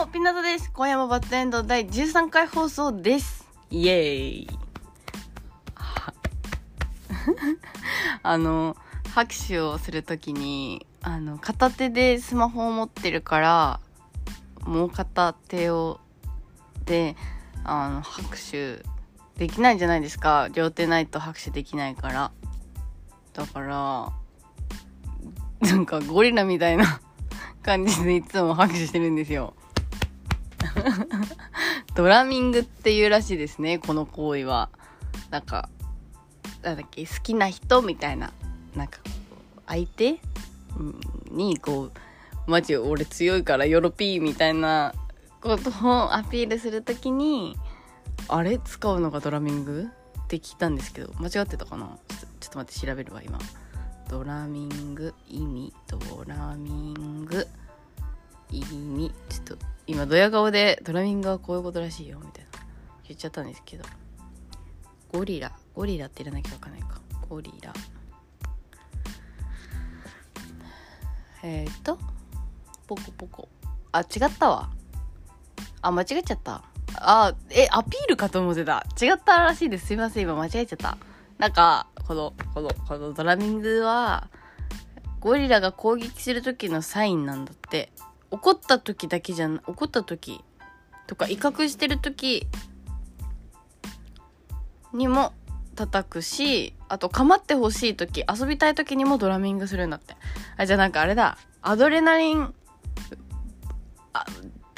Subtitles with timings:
[0.00, 0.70] も、ピナタです。
[0.72, 3.46] 今夜もバッドエンド第13回放送です。
[3.68, 3.98] イエー
[4.44, 4.48] イ。
[8.22, 8.78] あの、
[9.14, 13.80] 拍手をするときに、あの、片手でスマホを持ってるから、
[14.62, 16.00] もう片手を、
[16.86, 17.14] で、
[17.62, 18.82] あの、拍手
[19.36, 20.48] できないじゃないですか。
[20.54, 22.32] 両手ないと拍手できないから。
[23.34, 24.10] だから、
[25.68, 27.02] なんかゴリラみたいな
[27.62, 29.52] 感じでいつも拍手してるんですよ。
[31.94, 34.70] ドラミングっていうらしいですね、この行為は。
[35.30, 35.68] なんか、
[36.62, 38.32] なんだっけ、好きな人みたいな、
[38.74, 39.00] なんか、
[39.66, 40.20] 相手？
[41.30, 41.90] に、こ
[42.46, 44.94] う、マジ俺強いからヨロピーみたいな
[45.40, 47.56] ことをアピールするときに、
[48.28, 48.58] あれ？
[48.58, 49.88] 使うのがドラミング？
[50.22, 51.86] って聞いたんですけど、間違ってたかな？
[52.40, 53.38] ちょっと待って調べるわ、今。
[54.08, 55.72] ドラミング意味？
[55.88, 57.46] ドラミング。
[58.50, 62.50] 意味ちょっと今ドヤ顔でドラミングはこういうことらしいよみたいな。
[63.08, 63.84] 言っちゃったんですけど。
[65.12, 65.52] ゴリラ。
[65.74, 67.00] ゴリラって入れなきゃわかんないか。
[67.28, 67.72] ゴリラ。
[71.42, 71.98] えっ、と
[72.86, 73.48] ポコポコ。
[73.92, 74.70] あ違ったわ。
[75.82, 76.62] あ間違えちゃった。
[76.96, 78.84] あえアピールかと思ってた。
[79.00, 79.86] 違ったらしいです。
[79.86, 80.24] すいません。
[80.24, 80.98] 今間違えちゃった。
[81.38, 84.28] なんかこの、この、このドラミングは、
[85.20, 87.92] ゴリラが攻撃する時のサインなんだって。
[88.30, 90.44] 怒った時だけじゃん、怒った時
[91.06, 92.46] とか威嚇してる時
[94.92, 95.32] にも
[95.74, 100.16] 叩くし、あと構ってほしい時、遊びたい時にもドラミングするんだって。
[100.56, 101.38] あ、じゃあなんかあれだ。
[101.62, 102.54] アドレナリン、
[104.12, 104.24] あ、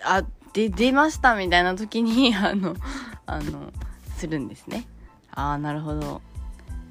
[0.04, 2.76] あ、で、出ましたみたいな時に、 あの、
[3.26, 3.72] あの、
[4.16, 4.86] するんですね。
[5.30, 6.20] ああ、なるほど。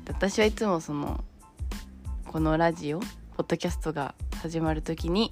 [0.08, 1.24] 私はいつもその
[2.28, 3.06] このラジオポ
[3.40, 5.32] ッドキャストが始まる時に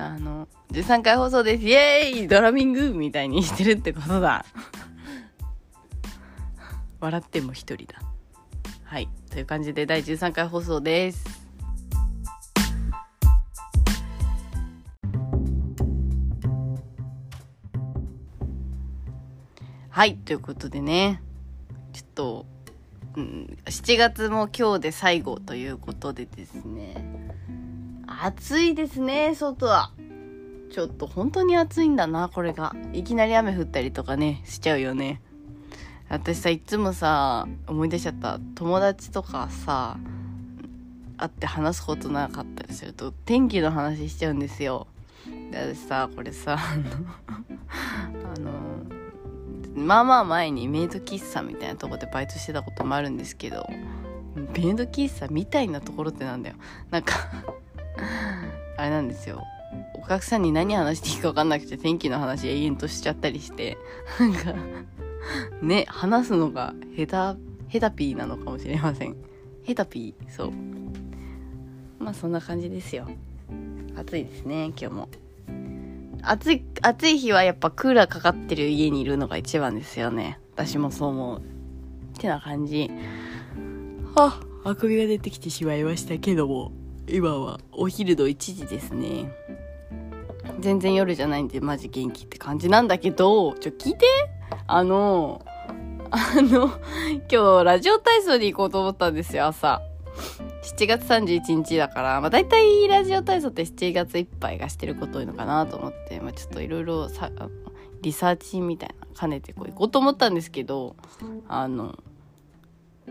[0.00, 1.64] あの13回放送です。
[1.64, 2.28] イエーイ!
[2.28, 4.44] ドラミングみたいにしてるってことだ。
[7.00, 8.00] 笑っても一人だ。
[8.84, 9.08] はい。
[9.30, 11.24] という感じで第13回放送です。
[19.90, 20.16] はい。
[20.16, 21.22] ということでね。
[21.92, 22.46] ちょっと
[23.16, 26.94] うん、7月も今日で最後ということでですね。
[28.22, 29.92] 暑いですね、外は。
[30.70, 32.76] ちょっと本当に暑いんだな、これが。
[32.92, 35.22] いきなり雨降ったりとかね、しちゃうよね。
[36.10, 38.38] 私さ、いつもさ、思い出しちゃった。
[38.54, 39.96] 友達とかさ、
[41.16, 44.86] 会って話すことなかったりすると、天気の話しちゃうんですよ。
[45.50, 48.50] で、私さ、これさ、あの、
[49.74, 53.66] まあまあ前にメイド喫茶みたいなとこでバイトしてたこともあるんですけど
[54.34, 56.56] メイド喫茶みたいなところってなんだよ
[56.90, 57.14] なんか
[58.76, 59.44] あれなんですよ
[59.94, 63.78] お客さんに何話していいか分かんなくて天気の話永遠としちゃったりして
[64.18, 64.54] なんか
[65.62, 69.16] ね話すのが下手ヘタピーなのかもしれません
[69.64, 70.52] ヘタピーそう
[71.98, 73.06] まあそんな感じですよ
[73.96, 75.08] 暑いですね今日も
[76.22, 80.38] 暑い、暑い日はやっぱクーラーかかってる家にいるのが一番ですよね。
[80.54, 81.38] 私もそう思う。
[81.38, 81.42] っ
[82.18, 82.90] てな感じ。
[84.16, 86.72] あ、あくびが出てきてしまいましたけども、
[87.12, 89.32] 今はお昼の1時ですね。
[90.60, 94.06] 全然夜じゃないんでマジ元気って感じなんだけど、ちょ、聞いて
[94.66, 95.44] あの、
[96.10, 96.70] あの、
[97.30, 99.82] 今日ラジオ体操に行こうと思ったんですよ、朝。
[100.62, 107.08] 7月31日だから、まあ、大体ラジオ体操って7月いっぱいがしてること多いのかなと思って、まあ、ちょっといろいろ
[108.02, 110.96] リサーチみたいな兼ねてこう行こうと思ったんですけど
[111.48, 111.98] あの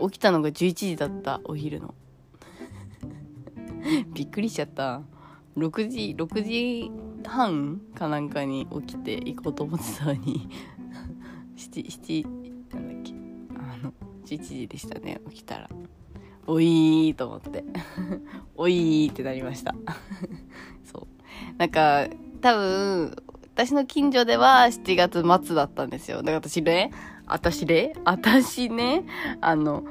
[0.00, 1.94] 起きたのが11時だったお昼の
[4.14, 5.02] びっくりしちゃった。
[5.56, 6.90] 6時6時
[7.26, 10.48] 半かなんかに起きて行こうと思ってたのに。
[11.56, 12.26] 7 7
[12.74, 13.14] なんだっけ？
[13.58, 13.92] あの
[14.24, 15.68] 11時でしたね起きたら。
[16.46, 17.64] おいーと思って。
[18.56, 19.74] おいーってなりました。
[20.84, 21.58] そう。
[21.58, 22.08] なんか
[22.40, 23.16] 多分
[23.54, 26.18] 私の近所では7月末だったんですよ。
[26.18, 26.90] だから私ね
[27.26, 29.04] 私ね私ね
[29.40, 29.84] あの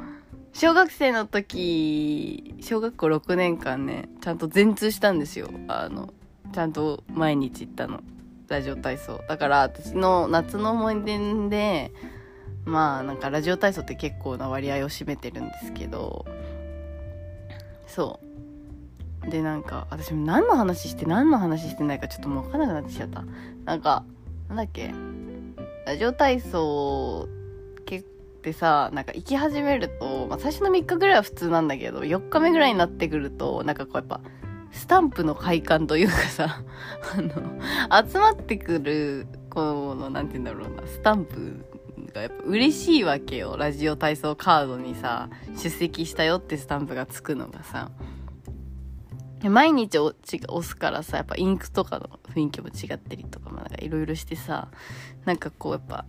[0.52, 5.50] 小学生の時小学校6年間ねちゃんと全通したんですよ。
[5.68, 6.14] あの
[6.54, 8.02] ちゃんと毎日行ったの。
[8.48, 9.22] ラジオ体操。
[9.30, 11.18] だから私の夏の思い出
[11.50, 11.92] で
[12.66, 16.26] まあなんかラジオ体操って結構な割合を占めてるんですけど
[17.88, 18.20] そ
[19.26, 19.30] う。
[19.30, 23.24] でなんか私も何の話して何の話してないかちょっともう分かんなくなってきちゃった。
[23.66, 24.04] なんか
[24.48, 24.94] なんだっけ？
[25.86, 27.39] ラジオ体操って
[28.54, 34.22] さなんか行き始めると、まあ、最初の3日ぐらいは普通なんだけど4日目ぐらいになってくるとなんかこうやっぱ
[34.72, 36.64] スタンプの快感というかさ、
[37.18, 41.66] あの、集まってくる、この、なんて言うんだろうな、スタンプ
[42.14, 43.58] がやっぱ嬉しいわけよ。
[43.58, 47.92] ラジオ体操カードにさ、出席したよってスタンプがつくのがさ。
[49.42, 50.14] 毎日押
[50.62, 54.68] すからさ、やっぱインクとかの雰囲気も違ったりとか、まあ、いろいろしてさ、
[55.26, 56.06] なんかこうやっぱ、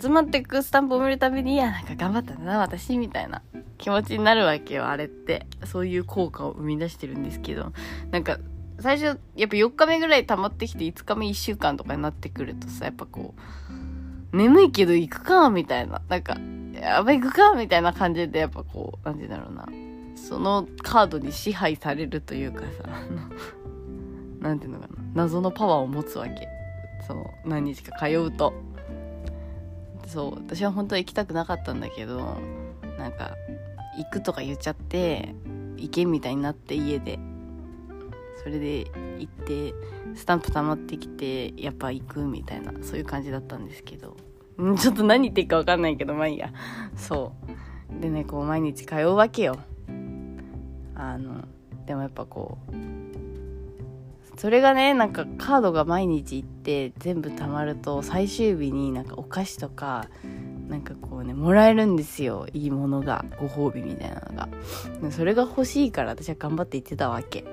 [0.00, 3.42] 集まってくスタンプを見るたびに、いや、なんか頑張ったんだな、私、みたいな
[3.78, 5.46] 気持ちになるわけよ、あれって。
[5.64, 7.72] そういう効果を生み出してるんですけど、
[8.10, 8.38] なんか、
[8.78, 13.34] 最初、やっぱ4日目ぐらい溜まってきて、5日目1週間とかになってくるとさ、やっぱこ
[14.32, 16.00] う、眠いけど行くか、みたいな。
[16.08, 16.36] なんか、
[16.74, 19.66] やばい行くか、みたいな感じで、やっぱこう、なんて言うんだろうな。
[20.16, 22.88] そのカードに支配されるというかさ、
[24.40, 24.94] なんていうのかな。
[25.14, 26.48] 謎のパワーを持つわけ。
[27.06, 28.54] その、何日か通うと。
[30.12, 32.38] そう私は本当は行きたくなかったんだけど
[32.98, 33.36] なんか
[33.96, 35.34] 行くとか言っちゃって
[35.76, 37.18] 行けみたいになって家で。
[38.42, 39.72] それで行って
[40.16, 44.16] スタンプ溜まってきてやっぱ行くみたいなそういう感じだったんですけど。
[44.78, 46.52] ちょっと何言っていいか分かんないけどまあいいや。
[46.96, 47.34] そ
[47.96, 48.00] う。
[48.02, 49.58] でねこう毎日通うわけよ。
[50.96, 51.44] あの
[51.86, 52.72] でもやっぱこう
[54.36, 60.08] それがねなんかカードが毎日行って全部貯まると最終日になんかお菓子とか
[60.68, 62.46] なんかこうねもらえるんですよ。
[62.52, 64.48] いいものがご褒美みたいなのが。
[65.10, 67.44] それが欲しいから私は頑張って行ってたわけ。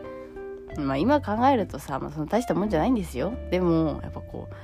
[0.77, 3.33] まあ今考えるとさ、まあ、その大したもんじゃないんですよ。
[3.51, 4.55] でもやっぱこう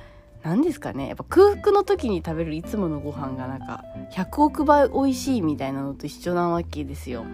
[0.42, 1.08] 何ですかね。
[1.08, 7.26] やっぱ空腹の時に食べるいつものご飯がなんか100億倍美味しいみたいなのと一緒なわけですよ。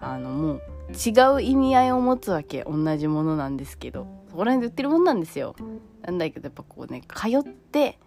[0.00, 0.62] あのもう
[0.92, 2.64] 違う意味合いを持つわけ。
[2.64, 4.19] 同じものなんですけど。
[4.40, 5.54] こら辺で売ってるもんなんですよ。
[6.00, 7.98] なんだけどやっぱこうね通って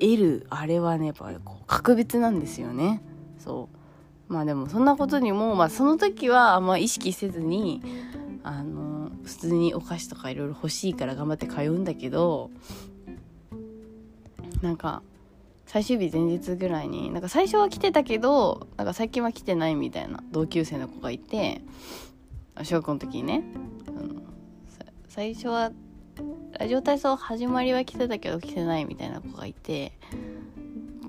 [0.00, 3.02] 得るあれはねやっぱこう格別なんですよね。
[3.38, 3.68] そ
[4.28, 4.32] う。
[4.32, 7.82] まあでもそんなことにも、まあ、その時はあんま意識せずに
[8.42, 12.50] あの普通にお菓子とかいろいろ欲しいから頑張って通うんだけど
[14.62, 15.02] なんか
[15.66, 21.60] 最終日前日ぐらいになんか最初は来てたけどなんか最近は来てないみたいな同級生の子がいて
[22.62, 23.42] 小学校の時にね
[25.20, 25.70] 最初は
[26.58, 29.92] ラジオ体操始まりは来てたけど来てないみたいな子がいて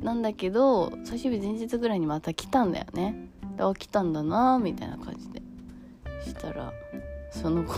[0.01, 3.29] なんだけど最終日前日ぐらいにまた来たんだよね。
[3.55, 5.41] であ来たんだなみたいな感じで。
[6.25, 6.73] したら
[7.31, 7.73] その子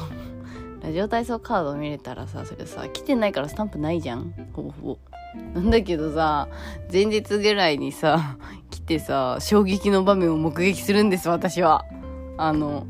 [0.81, 4.33] ラジオ体操カードを見れたらさそれさ来てないからスタンプないじゃん。
[4.53, 4.97] ほぼほぼ。
[5.53, 6.47] なんだけどさ
[6.91, 8.39] 前日ぐらいにさ
[8.71, 11.85] 来てさ衝撃の場面を目撃するんです私は。
[12.39, 12.87] あの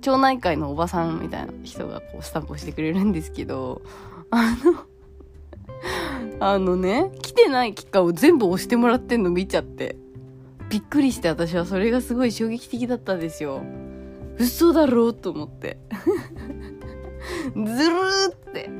[0.00, 3.82] 町内会のおばさんみたいな人がこうスタンプをしてくれるんですけど、
[4.30, 4.84] あの
[6.40, 9.96] あのね、来てない期間を全部押してもらってんの見ちゃって。
[10.70, 13.62] びっくりして私はそれがすごい衝撃的だったんですよ。
[14.38, 15.78] 嘘だろうと思って。
[17.54, 18.70] ずるーって。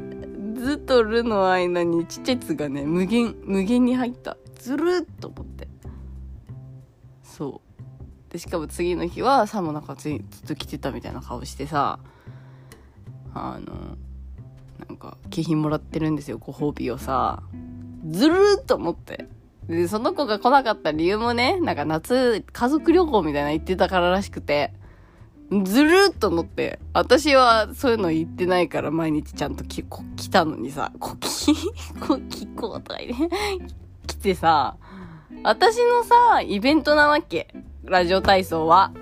[0.61, 4.37] ずっとるの間にちちつがね、無限、無限に入った。
[4.57, 5.69] ずるーっと思って。
[7.23, 7.68] そう。
[8.31, 11.99] でしかも次の日はさもなんかずっと来てたみたいな顔してさ
[13.35, 13.97] あの
[14.87, 17.43] なんか景品もらってるんですよご褒美をさ。
[18.09, 19.27] ずるーっと思って。
[19.69, 24.73] でその子が来なかった理由もねなんか夏家族旅行みたいな言ってたかららしくて
[25.63, 26.79] ずるーっと思って。
[26.93, 29.83] 私はそういうの言ってないから毎日ちゃんと来
[30.31, 30.93] たのにさ。
[30.99, 31.55] こき
[32.01, 33.37] こきことか言って
[34.07, 34.77] 来てさ。
[35.43, 37.55] 私のさイベントなわけ。
[37.89, 38.93] ラジオ体操は？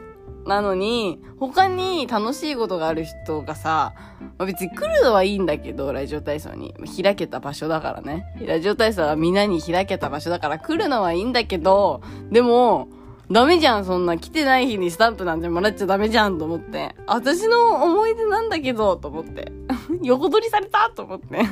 [0.47, 3.95] なのに、他に楽しいことがある人がさ、
[4.39, 6.75] まあ、別に来るのはいいんだけど、ラジオ体操に。
[7.03, 8.27] 開けた場所だからね。
[8.47, 12.01] ラジオ体操はみんなに開けた場所だから来るのはいいんだけど、
[12.31, 12.89] でも、
[13.31, 14.19] ダメじゃん、そんな。
[14.19, 16.95] 来てない日にスタンプなんてもらっちゃダメじゃん、と思って。
[17.09, 19.51] 私の思い出なんだけど、と思って。
[20.03, 21.43] 横取りされたと思って。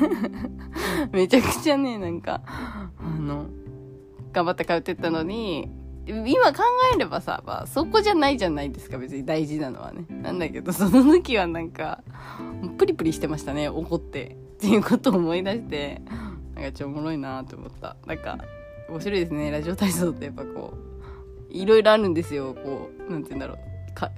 [1.11, 3.47] めちゃくちゃね、なんか、あの、
[4.33, 5.69] 頑張って通ってったのに、
[6.07, 6.63] 今考
[6.95, 10.05] えればさ、まあ、そこじゃないじゃないですか、別に大事なのはね。
[10.11, 12.03] なんだけど、その時はなんか、
[12.79, 14.37] プリプリしてましたね、怒って。
[14.55, 16.03] っていうことを思い出して、
[16.55, 17.97] なんかちょおもろいなって思った。
[18.07, 18.39] なんか、
[18.89, 20.75] 面白いですね、ラジオ体操ってやっぱこ
[21.51, 23.55] う、いろいろあるんですよ、こう、なんて言うんだろ
[23.91, 24.11] う、か、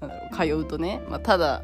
[0.00, 1.02] なんだろう、通うとね。
[1.08, 1.62] まあ、ただ、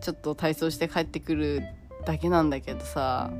[0.00, 1.62] ちょっと体操して帰ってくる
[2.04, 3.30] だけなんだけどさ、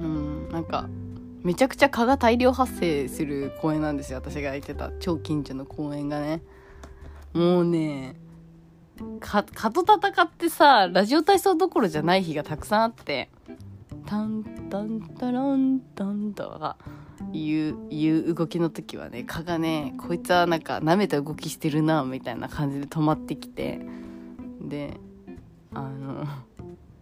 [0.00, 0.88] うん、なんか、
[1.42, 4.18] めちゃくちゃ蚊が大量発生する公園なんですよ。
[4.18, 6.42] 私が行ってた超近所の公園がね。
[7.32, 8.16] もうね
[9.20, 13.30] 蚊と戦ってさラジオ体操どころじゃない日がたくさんあって
[14.06, 16.76] タンタンタランタンとか
[17.32, 23.80] いういう動きの時はね蚊がねこいつはなんか舐めた動きしてるなみたいな感じで止まってきて。
[24.60, 25.00] で
[25.74, 26.26] あの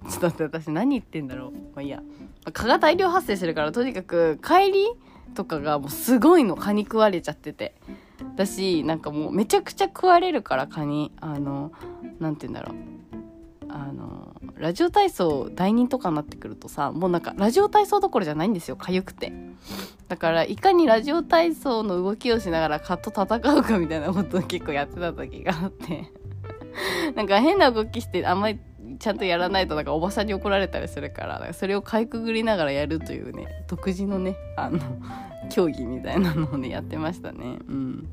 [0.08, 1.52] ちょっと待って私何言ってんだろう。
[1.52, 2.02] まあいいや。
[2.52, 4.86] 蚊が大量発生してるからとにかく帰り
[5.34, 7.74] とかがもうすごいの蚊に食われちゃってて。
[8.36, 11.12] だしなんかもうめちゃくちゃ食われるから蚊に。
[11.20, 11.72] あの
[12.18, 12.76] 何て言うんだろう。
[13.72, 19.32] あのラジオ体操代人とかになってくるとさもうなんかラジオ体操どころじゃないんですよ痒くて。
[20.08, 26.10] だからいかにラジオ体操の動きをしながら蚊と戦うかみたいなことを結構やってた時があって。
[27.14, 28.58] なんか変な動きしてあんまり
[28.98, 34.78] ちゃんとやらないとなんかおばさんに怒られたりするからからそれをかいくぐりながらやるというね独自のねあの
[35.50, 37.58] 競技みたいなのをねやってましたね。
[37.68, 38.08] うん。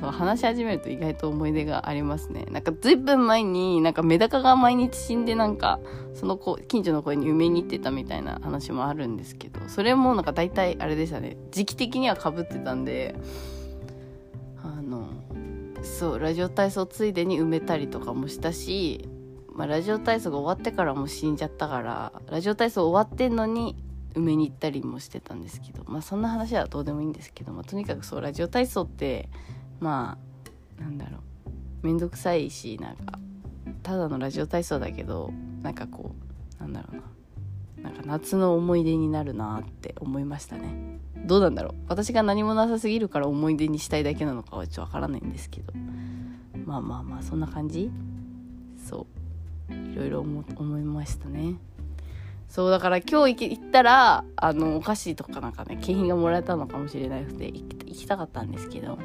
[0.00, 2.46] そう話し始めると意外と思い出がありますね。
[2.50, 5.78] なんかずいぶん前になんかメダカが毎日死んでなんか
[6.14, 11.36] その子近所の公園に埋めに行ってたみたいな話もあるんですけどそれもなんか大体あれでしたね。
[11.52, 13.14] 時期的にはかぶってたんで
[14.62, 15.08] あの
[15.82, 19.08] そうラジオ体操ついでに埋めたりとかもしたし
[19.54, 23.76] まあ、ラジオ体操が終わってからもう死んじゃったからラジオ体操終わってんのに
[24.14, 29.28] 埋めに行ったりもしてたんですけどまあそんな話はどうでもいいんですけど、まあ、とにかくそうラジオ体操って
[29.80, 30.18] ま
[30.78, 31.18] あなんだろ
[31.82, 33.18] う面倒くさいしなんか
[33.82, 35.32] ただのラジオ体操だけど
[35.62, 36.14] なんかこ
[36.58, 37.02] うなんだろうな
[37.84, 40.98] なんか夏の思い出になるなって思いましたね。
[41.26, 41.74] どうなんだろう。
[41.86, 45.74] 私が何もなさすぎるから思い出にしたいだけなのかはちょっとわからないんですけど。
[46.64, 47.90] まあまあまあそんな感じ？
[48.88, 49.06] そう。
[49.70, 51.54] いろいろ思いましたね。
[52.48, 58.98] そうだから今日行ったらあのお菓子とかなんかね景品がもらえたのかもしれなくて行きたかったんですけど。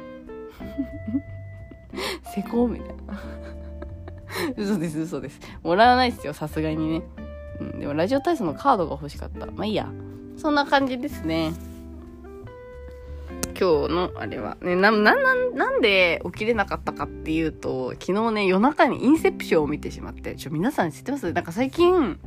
[2.34, 3.20] 施工みたいな。
[4.56, 5.40] 嘘です嘘です。
[5.62, 7.02] もらわないですよさすがにね、
[7.60, 9.46] うん、でもラジオ体操のカードが欲しかった。
[9.46, 9.90] まあいいや。
[10.36, 11.52] そんな感じですね。
[13.60, 14.56] 今日のあれは。
[14.62, 21.30] ね、な、な、な、なんで起きれなかったかっていうと、昨日ね、夜中にインセプションを見てしまって、ちょ、皆さん知ってます？
[21.32, 22.18] なんか最近、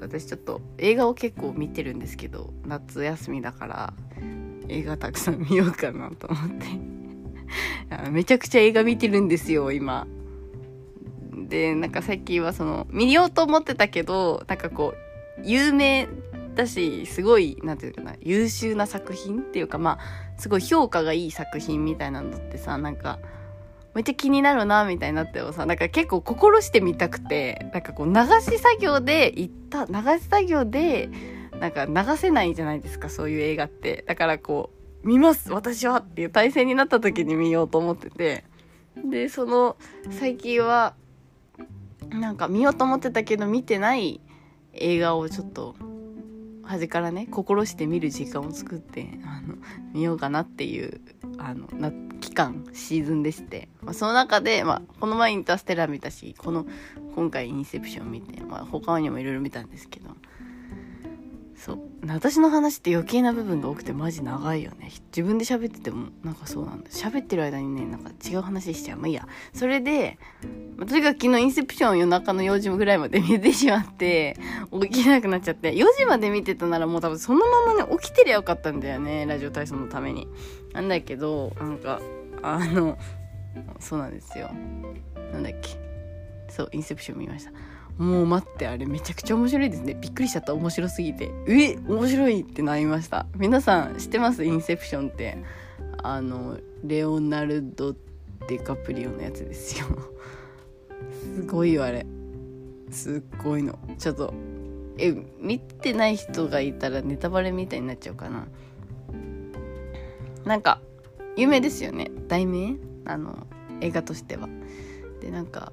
[0.00, 3.94] 私ちょっと映画を結構見てるんですけど、夏休みだから、
[4.68, 6.66] 映画たくさん見ようかなと思って
[8.10, 10.08] めちゃくちゃ映画見てるんですよ、今。
[11.48, 16.08] で、なんか最近はその、見ようと思ってたけど、なんかこう、有名
[16.54, 23.18] だし、すごい、なんていうかな、優秀な作品っていうか、まあ、すごい評価がいい作品みたいなのってさ、なんか、
[23.94, 31.08] めっちゃ気になるな、みたいになってもさ、なんか結構心してみたくて、なんかこう流し作業で行った、流し作業で、
[31.60, 34.04] なんか流せないじゃないですか、そういう映画って。
[34.06, 34.70] だからこ
[35.04, 38.44] う、見ます私はっていう体制になった時に見ようと思ってて。
[38.96, 39.76] で、その、
[40.10, 40.94] 最近は、
[42.10, 44.20] なんか見ようと思ってたけど見てない
[44.72, 45.74] 映画をちょっと
[46.64, 49.56] 端からね心して見る時間を作ってあの
[49.92, 51.00] 見ようかなっていう
[51.38, 56.66] あのな期間シーズンでして、まあ、その中で、まあ、この前インターステラー見たしこの
[57.14, 60.10] 今回インセプション見て、まあ、他にもいろいろ見たんですけど。
[61.56, 61.78] そう。
[62.06, 64.90] 私の話って余計な部分が多くてマジ長いよね。
[65.14, 66.90] 自分で喋っててもなんかそうなんだ。
[66.90, 68.98] 喋ってる間にねなんか違う話しちゃう。
[68.98, 69.26] まあいいや。
[69.52, 70.18] それで、
[70.76, 74.36] まあ、とにかく昨日インセプション夜中の4時ぐらいまで見てしまって
[74.82, 75.72] 起きなくなっちゃって。
[75.74, 80.28] 4時まで見てたならもう多分そのままね起きてりゃよかったんだよねラジオ体操のために。
[80.72, 82.00] なんだけどなんか
[82.42, 82.98] あの
[83.78, 84.50] そうなんですよ。
[85.32, 85.78] なんだっけ。
[86.48, 87.52] そうインセプション見ました。
[87.98, 89.94] もう待ってあれめちゃくちゃ面白いですね。
[89.94, 90.54] びっくりしちゃった。
[90.54, 91.30] 面白すぎて。
[91.46, 93.26] え面白いってなりました。
[93.36, 94.44] 皆さん知ってます？
[94.44, 95.38] インセプションって。
[96.02, 97.94] あのレオナルド・
[98.46, 99.86] デカプリオのやつですよ。
[101.36, 102.04] すごいよあれ。
[102.90, 103.78] すっごいの。
[103.98, 104.34] ちょっと
[104.98, 108.46] え見てない人がいたらネタバレみたいになっちゃうかな。
[110.44, 110.80] なんか
[111.36, 112.10] 有名ですよね。
[112.28, 112.76] 題名？
[113.06, 113.46] あの
[113.80, 114.48] 映画としては。
[115.20, 115.72] でなんか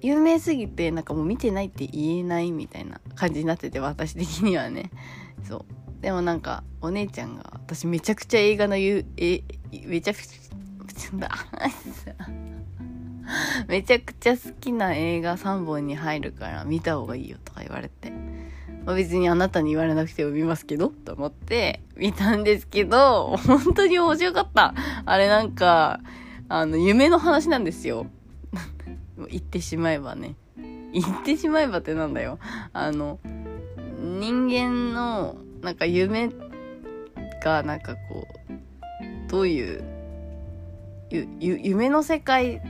[0.00, 4.90] 有名すぎてなんかもう見てないって言えないみたいな感じになってて私的にはね。
[5.42, 6.02] そう。
[6.02, 9.42] でもなんかお姉ちゃんが私めちゃくちゃ映画の言うえ
[9.84, 10.38] めちゃくちゃ
[13.68, 18.10] めちゃくちゃ好きな映画3本に入るから見た方がいいよとか言われて、
[18.84, 24.74] まあ、別にあなたに言われなくても見ますけどと思って見たんですけど本当に面白かった。
[25.04, 26.00] あれなんか
[26.48, 28.06] あの夢の話なんですよ。
[29.30, 30.36] 言ってしまえばね。
[30.92, 32.38] 言ってしまえばってなんだよ。
[32.72, 33.18] あの
[34.00, 36.30] 人間のなんか夢
[37.42, 39.84] がなんかこうどういう
[41.40, 42.62] 夢の世界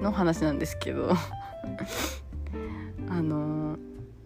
[0.00, 1.14] の話なんですけど。
[3.08, 3.76] あの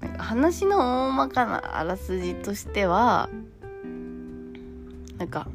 [0.00, 3.31] なんか話の大まかなあらすじとしては
[5.17, 5.49] なんか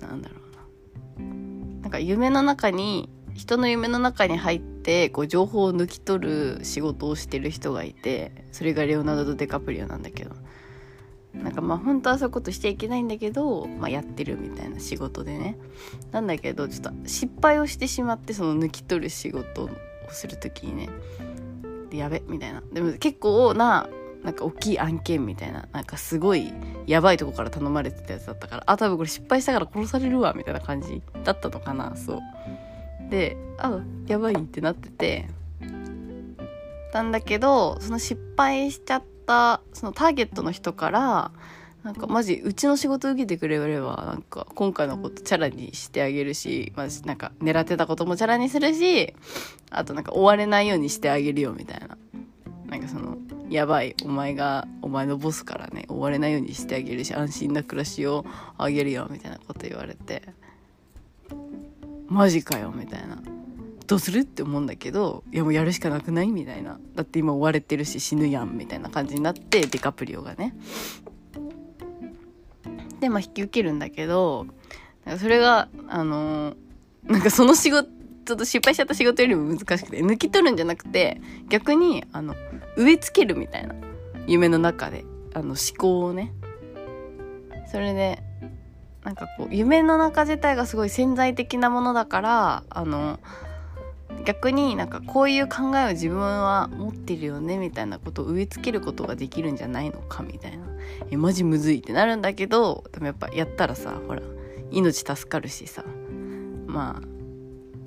[0.00, 0.36] なんだろ
[1.18, 1.82] うな。
[1.82, 3.10] なんか夢の中に
[3.42, 10.30] 人の夢の中に入ってこう情報を抜き取る仕事をしてる人がいてそれがレオナルド・デカプリオなんだけど。
[11.34, 15.56] なんかまあ本当はそういうことしちゃいけないんだけど、まあ、やってるみたいな仕事でね。
[16.12, 19.70] なんだけどちょっと失敗をしてしまってその抜き取る仕事を
[20.10, 20.90] する時にね
[21.90, 22.62] やべみたいな。
[22.72, 23.88] でも結構な
[24.22, 26.52] なんか大きい案件みたいななんかすごい
[26.86, 32.20] やばいとこから頼まれてたやつだったからあ多分これ失敗したから殺されるわみたいな感じだったのかなそう。
[33.10, 35.28] であやばいってなってて。
[36.92, 41.32] たんだけどその失敗しちゃったそのターゲットの人から
[41.82, 49.14] なんかマジうちの仕事受けてくれればなんか今回のことチャラにしてあげるしマジなんか狙ってたこともチャラにするし
[49.70, 51.96] あとなんか追われないようにしてあげるよみたいな。
[52.66, 53.18] なんかその
[53.50, 58.24] やばいお前がお前のボスからね追われないようにしてあげるし安心な暮らしを
[58.56, 60.22] あげるよみたいなこと言われて。
[62.12, 63.18] マジかよみたいな。
[63.86, 66.78] どうするって思うんだけどいやもうやるしかなくないみたいな。
[66.94, 70.54] だって今追われてるし死ぬやんみたいな感じになってディカプリオがね。
[73.00, 74.46] でまあ引き受けるんだけど
[75.18, 77.88] それがあのー、なんかその仕事
[78.24, 82.36] ちょっと失敗しちゃった仕事よりも難しくて抜き取るんじゃなくて逆にあの
[82.76, 83.74] 植え付けるみたいな
[84.28, 85.04] 夢の中で
[85.34, 86.32] あの思考をね。
[87.70, 88.22] それで
[89.04, 93.18] なんかこう夢の中自体がすごい潜在的なものだからあの
[94.24, 100.64] 逆になんかこういう考えを自分は持ってるよねみたいなことを植え付けることができるんじゃないのかみたいな。
[101.10, 104.22] えマジむずいってなるんだけどでもやっぱやったらさほら
[104.70, 105.84] 命助かるしさ。
[106.66, 107.08] まあ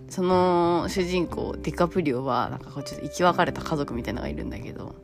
[0.09, 4.95] その主人公ディカプリオはなんかこうちょっと生き別れた家族みたいなのがいるんだけど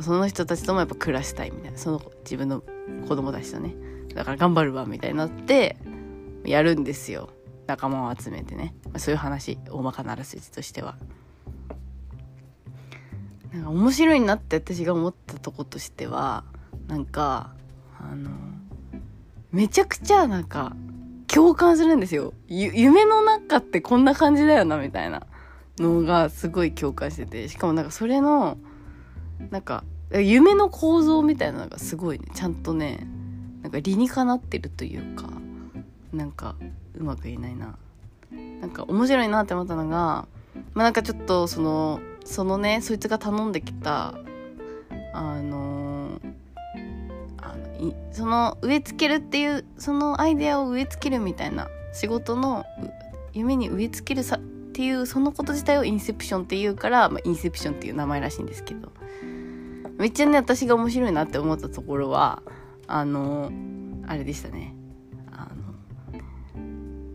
[0.00, 1.78] その人たちともやっぱ暮らしたいみたいな。
[1.78, 2.62] その自分の
[3.08, 3.93] 子供たちとね。
[4.14, 5.76] だから頑張るわみたいになって
[6.44, 7.30] やるんですよ。
[7.66, 10.96] 仲間を集めてね、ま、そういう話大まかならすじとしては。
[13.52, 16.44] なんか面白いなって私が思ったとことしては
[16.88, 17.52] なんか
[18.00, 18.30] あの
[19.52, 20.74] めちゃくちゃなんか
[21.28, 22.34] 共感するんですよ。
[22.48, 25.26] 夢の中ってこんな感じだよなみたいな。
[25.78, 27.48] のがすごい共感してて。
[27.48, 28.58] しかもなんかそれの
[29.50, 32.26] なんか夢の構造みたいなのがすごいね。
[32.34, 33.06] ちゃんとね
[33.64, 35.26] なんか理にかなってるというか
[36.12, 36.54] なんか
[36.96, 37.76] うまく言えないな。
[38.60, 40.26] なんか面白いなって思ったのが
[40.74, 44.14] まあなんかちょっとそのそのねそいつが頼んできた
[45.14, 46.20] あの
[47.38, 52.66] あのその植え付けるっていうそのアイデアを植え付けるみたいな仕事の
[53.32, 54.40] 夢に植え付けるさっ
[54.72, 58.92] ていうそのこと自体をインセプションっていうから、まあ、インセプションっていう名前らしいんですけど
[59.96, 62.42] めっちゃね私が面白いなって思ったところは
[62.86, 63.50] あの
[64.06, 64.74] あれでしたね。
[65.32, 65.48] あ
[66.12, 66.20] の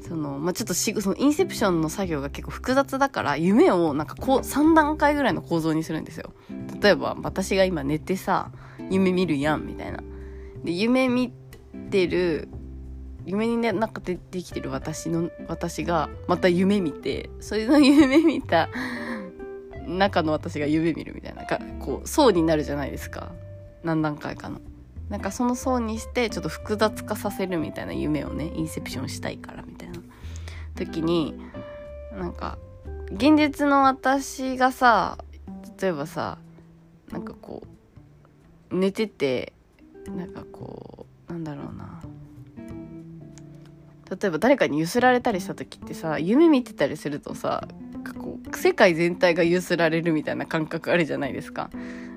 [0.01, 6.34] そのまあちょっとしそのインセプションの作業が結構複雑だから夢をなんかこう3段階ぐらいの構造にするんですよ。
[6.82, 8.51] 例えば私が今寝てさ
[8.89, 9.99] 夢見るやんみたいな。
[10.63, 11.32] で夢見
[11.91, 12.49] てる
[13.25, 18.69] 夢にねなんか出てきてる私の私がまた夢見てそれの 夢見た
[19.88, 21.45] 中の私が夢見るみたいな。
[21.79, 23.32] こう層になるじゃないですか。
[23.84, 24.60] 何段階かの。
[25.10, 30.00] なんかその層にしてちょっと複雑化させるみたいな夢をねインセプションしたいからみたいな
[30.76, 31.36] 時に
[32.13, 32.58] なんか
[33.12, 35.17] 現実の私がさ
[35.82, 36.38] 例えばさ
[37.12, 37.63] なんかこ
[38.72, 39.54] う寝てて
[40.08, 42.02] なんかこうなんだろうな。
[44.10, 47.67] 例えば誰かにゆすられたりした時ってさ夢見てたりするとさ
[48.17, 51.69] こう世界全体がゆすられるみたいな感覚あるじゃないですか。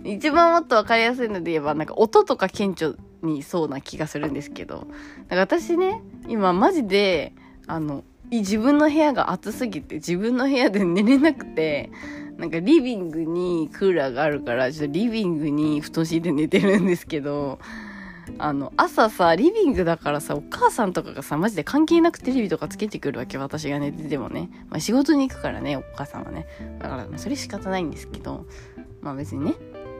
[0.04, 4.86] 一番もっと分かりやすいので言えばなんか音とか顕著にそうな気がするんですけど
[5.28, 7.32] なんか私ね今マジで
[7.66, 11.90] あの自分の部屋が暑すぎて自分の部屋で寝れなくて
[12.38, 17.58] なんかリビングにクーラーがあるからちょっとリビングに布団敷いて寝てるんですけど
[18.38, 26.46] あの朝さリビングだからさお母さんとかがさマジで関係なくテレビとかつけてくるわけ私が寝ててもね、まあ、仕事に行くからねお母さんはね。
[26.78, 28.46] だからそれ仕方ないんですけど
[29.00, 29.54] まあ別にね。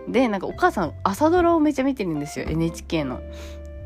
[0.08, 3.20] でなんかお母さん朝ドラをめちゃ見てるんですよ NHK の。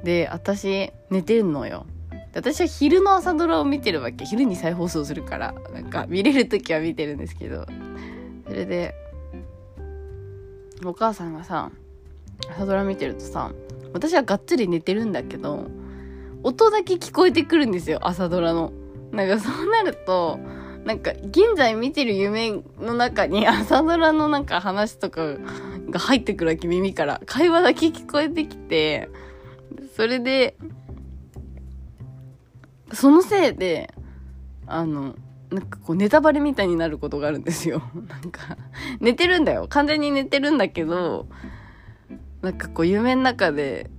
[0.03, 1.87] で私寝てるのよ。
[2.35, 7.67] 私は昼の朝ドラを見てるわけ昼に再放送するからなんか見れる時は見てるんですけど。
[8.47, 8.95] それで
[10.85, 11.71] お母さんがさ
[12.51, 13.53] 朝ドラ見てるとさ
[13.93, 15.67] 私はがっつり寝てるんだけど
[16.43, 18.73] 音だけ聞こえてくるんですよ朝ドラの。
[19.11, 20.39] なんかそうなると
[20.85, 25.37] なんか現在見てる夢の中に朝ドラのなんか話とか
[25.91, 29.09] が入ってくるわけ耳から会話だけ聞こえてきて
[29.95, 30.57] それで
[32.93, 33.93] そのせいで
[34.67, 35.17] あの
[35.51, 37.83] なんかこうネタバレみたいになることがあるんですよ。
[38.09, 38.57] なんか、
[39.01, 39.67] 寝てるんだよ。
[39.69, 41.29] 完全に寝てるんだけど、
[42.43, 43.91] なんかこう夢の中で、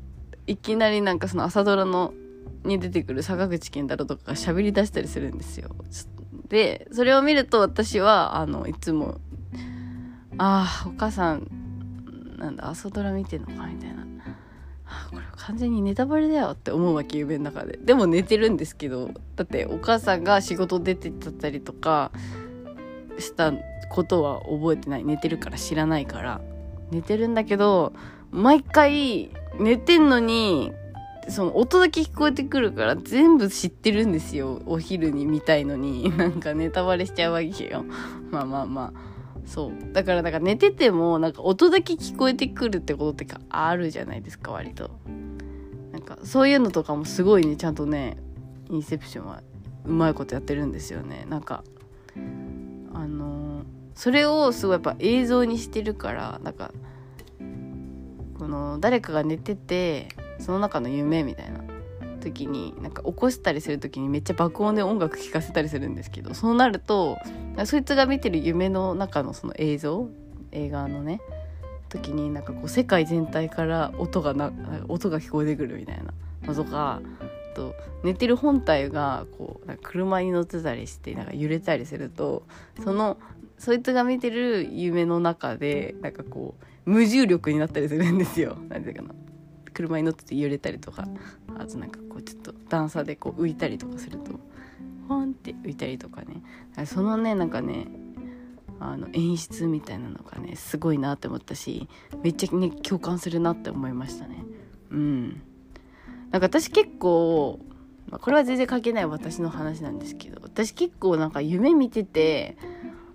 [0.46, 2.14] いきなりなんかその朝ドラの、
[2.64, 5.70] に出てくる坂口健太郎とかが喋り出したりするんですよ。
[6.50, 9.20] で、それを見ると私は、あの、いつも、
[10.38, 11.48] ああ、お母さん、
[12.38, 14.04] なんだ、朝ドラ見てんのかみたいな。
[14.86, 15.08] あ。
[15.12, 17.78] これ完全にネタバレだよって思うわけ夢の中で。
[17.78, 22.12] でも寝てるんですけどだってお母さんが仕事出てっちゃったりとか
[23.20, 23.54] した
[23.90, 25.04] ことは覚えてない。
[25.04, 26.42] 寝てるから知らないから。
[26.92, 27.94] 寝てるんだけど
[28.32, 30.72] 毎回寝てんのに
[31.28, 34.62] その音だけ聞こえてくるから全部知ってるんですよ。
[34.66, 36.16] お昼に見たいのに。
[36.16, 37.84] なんかネタバレしちゃうわけよ。
[38.32, 39.17] まあまあまあ。
[39.48, 39.94] そう。
[39.94, 44.92] だからなんか寝ててもなんか音だけ聞こえてくるってことってかあるじゃないですか割と。
[45.94, 48.18] なんかそういうのとかもすごいねちゃんとね
[48.70, 49.42] インセプションは
[49.86, 51.26] うまいことやってるんですよね。
[51.30, 51.64] なんか
[52.94, 53.64] あのー、
[53.96, 56.74] それをすごいやっぱ映像にしてるからなんか
[58.38, 61.62] この誰かが寝ててその中の夢みたいな。
[62.32, 67.18] 時になんか起こしたりする時にめっちゃ爆音で音楽聴かせたりするんですけどそうなると
[67.66, 70.10] そいつが見てる夢の中のその映像
[70.52, 71.22] 映画のね
[71.90, 74.52] 時になんかこう世界全体から音がな
[74.88, 76.14] 音が聞こえてくるみたいな
[76.46, 77.02] のとか
[77.56, 82.44] と寝てる本体がこうなんか車に乗ってたりしてなんか揺れたりすると
[82.84, 83.18] その
[83.58, 88.56] そいつが見てる夢の中でなんかこう無重力になったりするんですよ。
[88.70, 89.14] なんていうかな
[89.74, 91.08] 車に乗ってて揺れたりとか
[91.60, 94.40] あとなんかこうちょっと段差でこう浮いたりとかすると
[95.08, 96.42] ポンって浮いたりとかね。
[96.86, 97.88] そのねなんかね
[98.80, 101.88] あの演出みたいなのがねすごいなって思ったし
[102.24, 104.44] めっちゃね共感するなって思いましたね。
[104.92, 105.42] うん。
[106.32, 107.60] なんか私結構、
[108.10, 112.58] まあ、これは全然関係ない私の話なんですけど私結構なんか夢見てて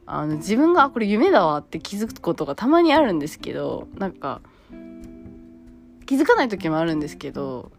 [0.07, 4.41] あの自分があこれ夢だわって気づくことがたまにあるんですけどなんか
[6.07, 7.71] 気づかない時もあるんですけど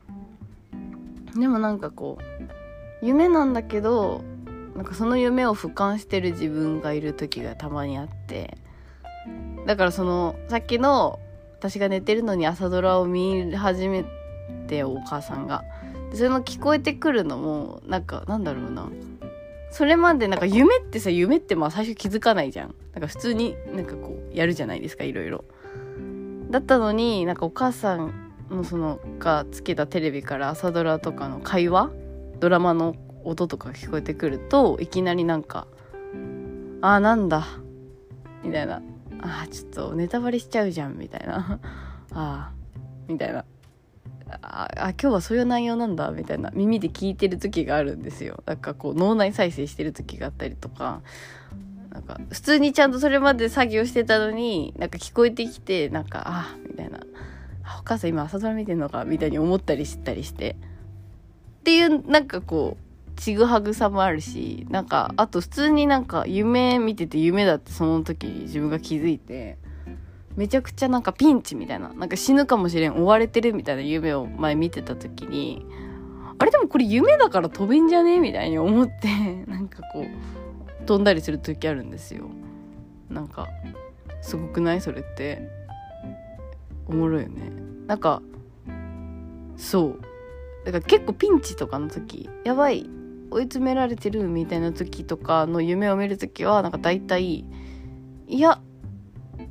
[1.39, 4.23] でもなんかこう夢なんだけど
[4.75, 8.57] なんかその夢を俯瞰してる自分がいる時がたまにあって
[9.65, 11.19] だからそのさっきの
[11.53, 14.05] 私が寝てるのに朝ドラを見始め
[14.67, 15.63] てお母さんが。
[16.13, 18.89] それも聞こえてくるのもなんかなんだろうな。
[19.71, 22.75] それまでなんか夢ってさ夢ってまあ最初気づかないじゃん。
[22.93, 25.43] なんか普通になんかこうやるじゃないですかいろいろ。
[26.51, 31.91] だったのになんかお母さんのそのがつけたテレビから朝ドラとかの会話
[32.39, 35.67] ドラマの音とか聞こえてくるといきなりなんか
[36.81, 37.47] 「ああなんだ」
[38.43, 38.81] みたいな
[39.21, 41.59] 「ああちょっとネタバレしちゃうじゃん」みたいな
[42.11, 42.51] 「ああ」
[43.07, 43.45] みたいな
[44.41, 48.41] ああ今日はそういう内容なんだみたいな耳で聞いてる時があるんですよ。
[48.45, 51.01] なんかこう脳内再生してる時があったりとか
[51.91, 56.99] なんか普通にちゃんとそれまで作業してたのになんか聞こえてきてなんかあみたいな。
[57.79, 59.05] お母さん今朝ドラ見てんのか？
[59.05, 60.51] みたいに思ったりしたりして。
[60.51, 69.57] っていうなんかこうちぐはぐさもあるしなんかあと普通になんか夢見てて夢だってその時自分が気づいて
[70.35, 75.65] めちゃくちゃなんかピンチみたいななんか死ぬかもしれん追われてるみたいな夢を前見てた時に
[76.37, 78.19] あれでもこれ夢だから飛べんじゃね？
[78.19, 79.07] みたいに思って
[79.47, 82.29] なんかこう飛んだりする時あるんですよ。
[83.09, 83.47] なんか
[84.21, 84.81] すごくない？
[84.81, 85.49] それって
[86.87, 87.51] おもろいよね。
[87.87, 88.21] なんか
[89.55, 89.99] そう。
[90.65, 92.89] だから結構ピンチとかの時やばい
[93.31, 97.45] 追い詰められてるみたいな時とかの夢を見る時はなんか大体
[98.27, 98.61] いや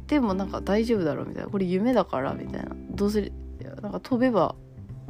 [0.07, 1.51] でもなんか大丈夫だろうみたいな。
[1.51, 2.75] これ夢だからみたいな。
[2.90, 3.33] どうする
[3.83, 4.55] なんか飛べば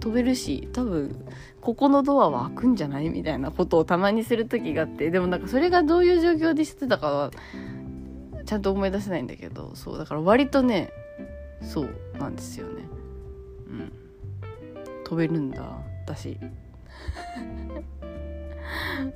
[0.00, 1.24] 飛べるし多分
[1.60, 3.08] ここのドアは開くんじゃない？
[3.10, 5.10] みたいなことをたまにする時があって。
[5.10, 7.30] でもなんかそれがどういう状況でしてたかは
[8.44, 9.72] ちゃんと思い出せないんだけど。
[9.74, 10.90] そうだから割とね
[11.62, 12.82] そうなんですよね。
[13.68, 13.92] うん。
[15.04, 15.62] 飛べるんだ
[16.06, 16.38] 私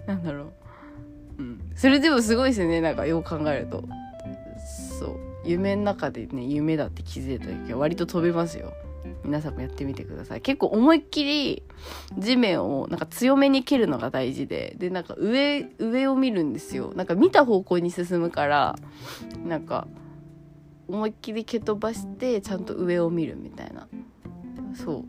[0.06, 0.52] なんだろ
[1.38, 1.38] う。
[1.38, 1.60] うん。
[1.74, 3.84] それでもすごいですよねなんかよう考えると。
[4.98, 5.16] そう。
[5.44, 8.72] 夢の中でね夢だって気づいた時は割と飛べますよ。
[9.24, 10.40] 皆さんもやってみてください。
[10.40, 11.62] 結構思いっきり
[12.18, 14.74] 地面をなんか強めに蹴るのが大事で。
[14.78, 16.92] でなんか上上を見るんですよ。
[16.94, 18.76] なんか見た方向に進むから
[19.44, 19.86] なんか
[20.88, 23.88] 思いっきり蹴飛ばしてちゃんと上を見るみたいな。
[24.74, 25.04] そう。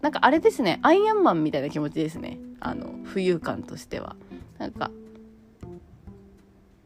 [0.00, 0.80] なんかあれですね。
[0.82, 2.38] アイアンマンみたいな気持ちですね。
[2.60, 4.16] あの浮遊感としては。
[4.58, 4.90] なんか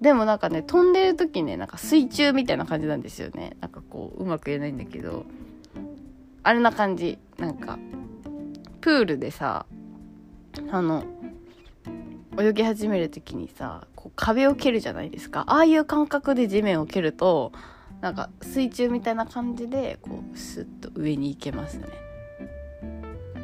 [0.01, 3.57] でもなんかね飛んでる時ねなんか水中みたいな感じなんですよね。
[3.61, 5.25] なんかこううまく言えないんだけど。
[6.43, 7.19] あれな感じ。
[7.38, 7.79] なんか
[8.81, 9.67] プールでさ
[10.71, 11.05] あの
[12.38, 15.45] 泳ぎ始める時にさこう壁を蹴るじゃないですか。
[15.49, 17.53] ああいう感覚で地面を蹴ると
[18.01, 21.89] なんか水中みたいな感じでこうスッと上に行けますね、
[23.35, 23.39] う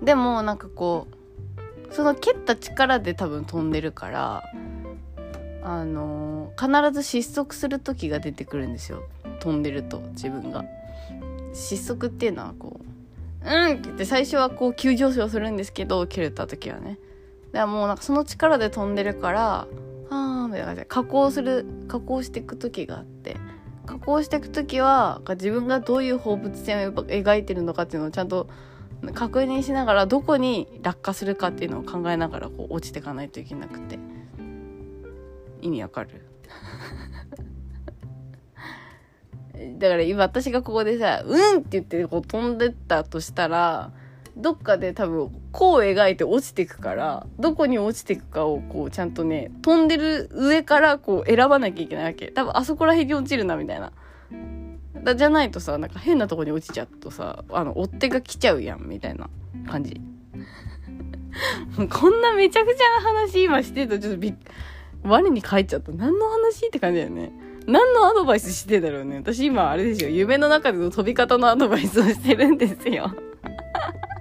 [0.00, 1.08] ん、でもなんかこ
[1.90, 4.44] うその蹴った力で多分飛んでるから
[5.62, 9.04] あのー、必ず失速する時が出てくるんですよ。
[9.38, 10.64] 飛んでると自分が。
[11.52, 12.84] 失速っていうのはこう
[13.46, 16.98] 「うん!」って言って最初はこう急上昇するんですけど蹴れた時はね。
[17.52, 19.68] だからもうなんかその力で飛んでるから
[20.10, 23.36] ああみたいな感じで加工する加工していく時があって。
[23.86, 28.48] 加工していく時は自分がどういう放物線を描いてるのかっていうのをちゃんと
[29.14, 33.98] 確認しながらどこに落下するかっていうのを考えながらこう落ちていかないといけなくて
[35.60, 36.10] 意味わかる？
[39.78, 43.92] だから今私がここでさ「うん!」って言ってこう飛んでったとしたら
[44.36, 52.28] どっかで多分こう描いて落ちてくからどこに落ちていくかをこうちゃんとね飛んでる上からこう選ばなきゃいけないわけ。
[52.28, 53.92] 多分あそこら辺に落ちるなみたいな。
[55.02, 59.28] だじゃないとさなんか変なとこに落ちちゃうとさあの追っ手が来ちゃうやんみたいな
[59.68, 60.00] 感じ。
[61.90, 64.34] こんなめちゃくちゃな話今してるとちょっとびっ
[65.04, 65.92] 我に返っちゃった。
[65.92, 67.32] 何の話って感じだよね。
[67.66, 69.16] 何のアドバイスしてだろうね。
[69.16, 70.10] 私今あれですよ。
[70.10, 73.14] 夢の中での飛び方のアドバイスをしてるんですよ。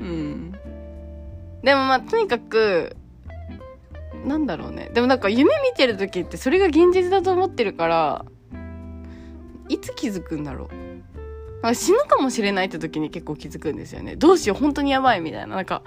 [0.00, 0.52] うん。
[1.62, 2.96] でもまあ、とにかく、
[4.24, 4.90] なんだろうね。
[4.92, 8.24] でもなんか夢見てる時ってそれが現実だと思ってるから、
[9.68, 10.68] いつ気づくんだろ
[11.62, 11.74] う。
[11.74, 14.16] 死ぬかもしれないって時に結構気づくんですよね。
[14.16, 15.56] どうしよう、本当にやばいみたいな。
[15.56, 15.82] なんか、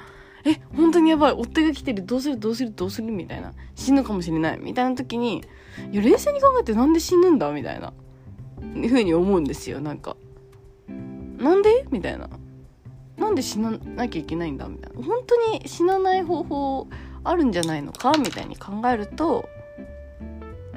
[0.46, 3.54] え、本当にやばい、追っ手が来てる、どうする、どうする、どうするみたいな。
[3.76, 5.44] 死ぬかもしれない、みたいな時に、
[5.92, 7.94] いや、冷静に考えてなんで死ぬんだみたいな。
[8.62, 10.16] ふうに思うんですよ、なんか。
[10.88, 11.86] なんで？
[11.92, 12.30] みたいな。
[13.18, 14.68] なんで死ななきゃいけないんだ？
[14.68, 16.88] みたいな本当に死なない方法
[17.24, 18.12] あるんじゃないのか？
[18.18, 19.48] みたいに考えると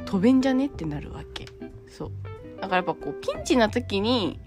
[0.05, 0.67] 飛べんじゃね？
[0.67, 1.47] ってなるわけ。
[1.89, 2.13] そう。
[2.61, 4.39] だからやっぱこうピンチな時に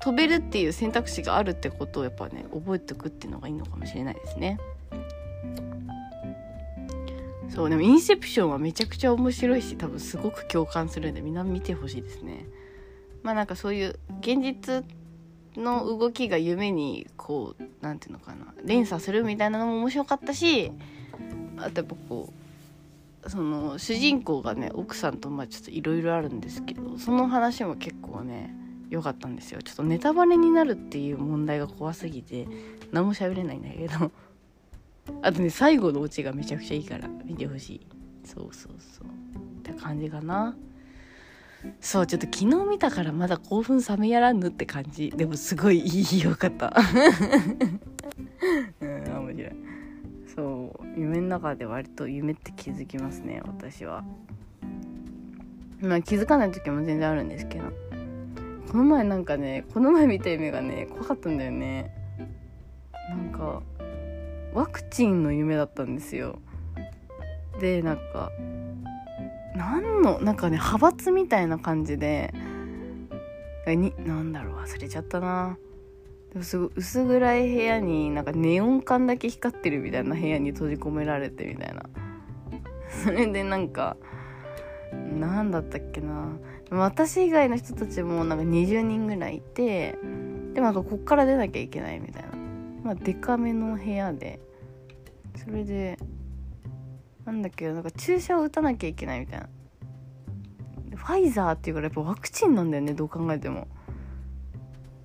[0.00, 4.58] 飛べるっていう選択肢があるってことをやっぱね覚えておくっていうのがいいのかもしれないですね。
[7.48, 7.70] そう。
[7.70, 12.46] でもインセプションはめちゃくちゃ面白いし多分すごく共感するんでみんな見てほしいですね。
[13.22, 14.84] まあなんかそういう現実
[15.60, 20.72] の動きが夢にこう何て言うのかな連鎖するみたいなのも面白かったし
[21.58, 22.32] あとやっぱこ
[23.24, 28.54] うその主人公がね奥さんとまあちょっといろいろあるんですけどその話も結構ね
[28.88, 29.60] 良かったんですよ。
[29.62, 32.46] ちょっとネタバレになるっていう問題が怖すぎて
[32.92, 34.12] 何も喋れないんだけど。
[35.22, 37.86] あとね最後のオチがめちゃくちゃいいから見てほしい。
[38.24, 39.06] そうそうそう。
[39.06, 40.56] って感じかな。
[41.80, 45.10] そうちょっと昨日見たからまだ興奮冷めやらぬって感じ。
[45.10, 46.74] でもすごいいいよかった。
[48.80, 49.52] うん面白い。
[50.34, 54.04] そう夢の中で割と夢って気づきますね私は。
[55.80, 57.64] まあ気づかない時も全然あるんですけど。
[58.70, 61.94] この前なんかねこの前見た夢がね怖かったんだよね。
[63.08, 63.62] なんか
[64.52, 66.38] ワクチンの夢だったんですよ。
[67.60, 68.30] でなんか
[69.56, 72.34] 何のなんかね派閥みたいな感じで
[73.66, 75.58] になんだろう忘れちゃったな。
[76.32, 81.82] でもすごい薄暗い部屋になんかネオン管だけ光ってるみたいな部屋に閉じ込められてみたいな。
[83.04, 83.96] それでなんか
[84.92, 86.36] 何だったっけな。
[86.70, 89.98] 私以外の人たちもなんか20人ぐらいいて
[90.52, 92.28] でもなんかこっから出なきゃいけないみたいな。
[92.84, 94.40] まあデカめの部屋で。
[95.36, 95.98] それで
[97.26, 99.48] なんだけどなんか注射を打たなきゃいけないみたいな。
[100.94, 103.68] ファイザーっていうからやっぱワクチンなんだよねどう考えても。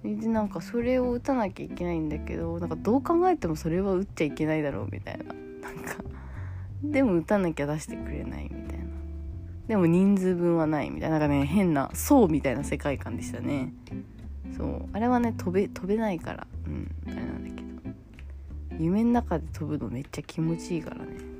[0.03, 5.25] でなんかそれを打たなきゃいけないんだけどなんかどう考えてもそれは打っちゃいけないだろうみたいな。
[5.25, 5.95] なんか
[6.83, 8.85] でも打たなきゃ出してくれないみたいな。
[9.67, 11.19] でも人数分はないみたいな。
[11.19, 13.73] なんかね変な層みたいな世界観でしたね。
[14.57, 14.85] そう。
[14.93, 16.47] あれはね飛べ飛べないから。
[16.67, 16.91] うん。
[17.07, 17.95] あれなんだけど。
[18.79, 21.30] 夢の中で飛ぶのめっちゃ気持ちいいからね。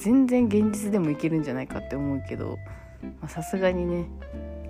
[0.00, 2.58] 全然現実でもいけるんじゃないかって思うけど
[3.28, 4.06] さすがにね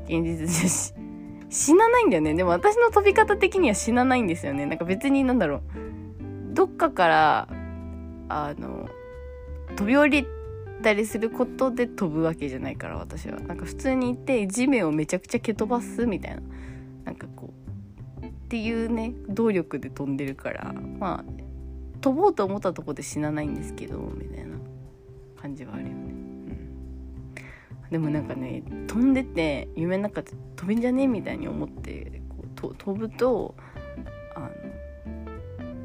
[0.07, 0.93] 現実でし
[1.49, 2.35] 死なないんだよね。
[2.35, 4.67] でも私の飛び方的には死なないんですよね。
[4.67, 5.63] なんか別になんだろう。
[6.55, 7.49] どっかから
[8.29, 8.89] あの
[9.75, 10.27] 飛び降り
[10.83, 13.41] たりすることで飛ぶわけじゃないから私は。
[13.41, 16.43] なんか普通に行って地面をめちゃくちゃ蹴飛ばすみたいな。
[17.05, 17.53] なんかこ
[18.23, 20.73] うっていうね動力で飛んでるから。
[21.01, 21.33] まあ
[22.01, 24.50] 飛ぼうと思ったとこで死なないんですけどみたいな。
[25.41, 25.97] 感じはあるよね、う
[27.89, 33.55] ん、でもなんかね飛んでて夢の中で飛べんじゃねえみたいに思ってこう飛ぶと
[34.35, 34.49] あの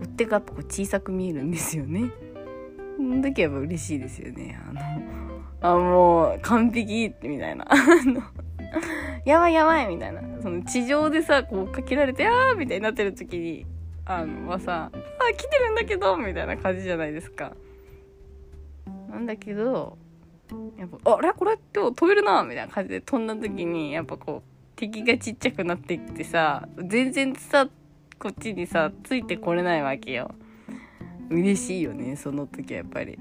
[0.02, 2.12] 追っ手がこう小さく見えるんですよね。
[2.98, 4.58] その時はやっぱ嬉しいですよね。
[4.70, 4.82] あの、
[5.62, 7.68] あ、もう完璧みたいな。
[9.26, 10.22] やばいやばいみたいな。
[10.42, 13.66] その地上でさ、こうかけられて、あーみたいになってる時に、
[14.06, 17.52] あの、はさ、あ、来てるんだけどみたいな感じじゃないですか。
[19.16, 19.98] なんだけど、
[20.78, 21.32] やっぱ、あれ？
[21.32, 21.58] これ？
[21.74, 22.44] 今日飛べるな？
[22.44, 27.70] みたいな感じで飛んだ時に、やっぱこう、敵がちっちゃくなっていってさ、全然さ、
[28.20, 30.36] こっちにさ、ついてこれないわけよ。
[31.30, 33.18] 嬉しいよね、その時はやっぱり。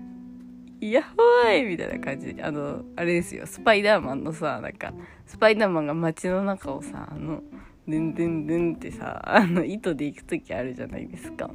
[0.81, 1.65] やっほーい！
[1.65, 2.35] みたいな感じ。
[2.35, 4.93] で、あの、あれですよ、スパイダーマンのさ、なんか、
[5.27, 7.41] スパイダーマンが街の中をさ、あの、
[7.87, 11.51] でんでんでんってさ、あの、糸で行く時あるじゃないですか。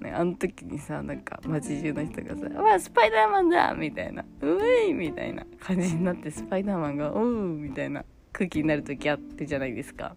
[0.00, 10.16] ね、あの時にさ、なんか、街中の人がさ、わ、スパイダーマンだみたいな、うえいみたいな感じになって、スパイダーマンが、おうみたいな空気になる時あってじゃないですか。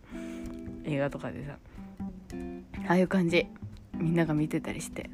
[0.86, 1.58] 映画とかでさ。
[2.88, 3.48] ああいう感じ。
[3.98, 5.10] みんなが見てたりして。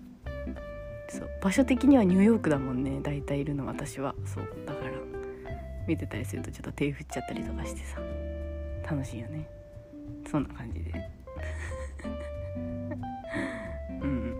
[1.07, 4.91] そう場所的にはニューヨークだもんね大体いるの私はそうだから
[5.87, 7.99] 見てたりするとちょっと手振っちゃったりとかしてさ
[8.89, 9.47] 楽しいよね
[10.29, 10.91] そんな感じで。
[14.01, 14.35] うん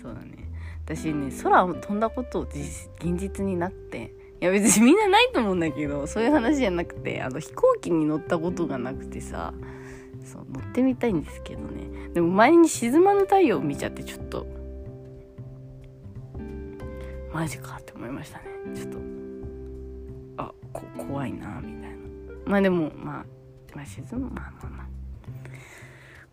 [0.00, 0.48] そうだね。
[0.84, 4.12] 私ね空を飛んだことを現実になくて。
[4.40, 9.52] いや別にみんなないと思うんだけどそういう話じゃなくてあの飛行機に乗ったことがなくてさ
[10.24, 12.10] そう乗ってみたいんですけどね。
[12.14, 14.46] でも前に沈まぬ太陽を見ちゃってちょっと
[17.32, 18.44] マジかって思いましたね。
[18.74, 18.98] ちょっと
[20.38, 21.96] あこ怖いなみたいな。
[22.46, 23.26] まあでもまあ
[23.74, 24.86] まあ沈むまあまあまあ。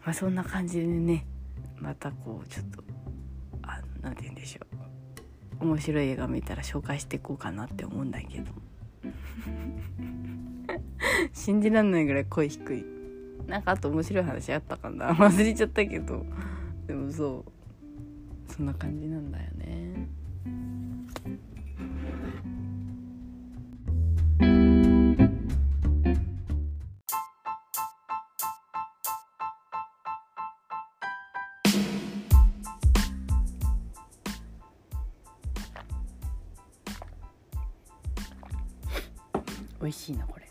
[0.05, 1.25] まあそんな感じでね
[1.79, 2.83] またこうちょっと
[3.61, 4.65] あなんて言うんでしょ
[5.61, 5.65] う。
[5.65, 8.51] 面白い映画見たら紹介していこうかなって思うんだけど。
[11.33, 12.85] 信じらんないぐらい声低い。
[13.47, 15.13] なんかあと面白い話あったかな。
[15.13, 16.25] 忘れちゃったけど。
[16.85, 18.53] でもそう。
[18.53, 20.07] そんな感じなんだよね。
[39.87, 40.45] 美味しいなこれ。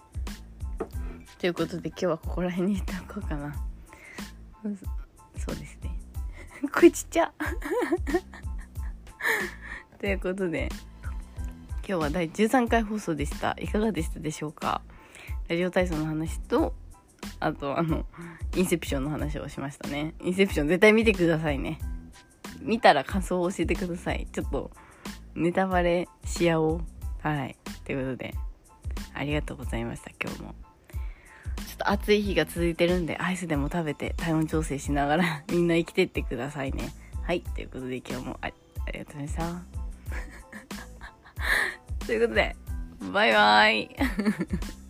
[1.38, 3.54] ということで今日はここら辺にしておこうかな。
[5.36, 5.90] そうですね。
[6.72, 7.30] これちっちゃ。
[10.00, 10.70] ということで
[11.86, 13.54] 今日は第13回放送でした。
[13.60, 14.80] いかがでしたでしょうか？
[15.48, 16.72] ラジオ体操の話と
[17.38, 18.06] あとあの
[18.56, 20.14] インセプションの話をしましたね。
[20.22, 21.78] インセプション絶対見てくださいね。
[22.62, 24.26] 見たら感想を教えてください。
[24.32, 24.70] ちょっと
[25.34, 26.80] ネタバレし合おう。
[27.20, 27.58] はい。
[27.84, 28.34] ということで
[29.18, 30.54] ありがとうございました今日も。
[31.56, 36.92] ちょっと暑い日が続いてるんでアイスでも食べて体温調整しながら みんな生きてってくださいね。
[37.22, 38.48] はいということで今日もあ
[38.92, 39.62] りがとうございました。
[42.06, 42.56] ということで
[43.12, 43.96] バイバイ。